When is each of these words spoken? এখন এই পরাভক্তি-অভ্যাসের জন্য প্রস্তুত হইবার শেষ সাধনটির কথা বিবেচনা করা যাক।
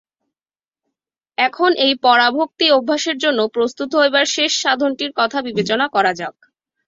এখন 1.37 1.71
এই 1.85 1.93
পরাভক্তি-অভ্যাসের 2.05 3.17
জন্য 3.17 3.39
প্রস্তুত 3.55 3.89
হইবার 3.95 4.25
শেষ 4.27 4.51
সাধনটির 4.63 5.11
কথা 5.15 5.39
বিবেচনা 5.47 5.85
করা 5.95 6.11
যাক। 6.13 6.35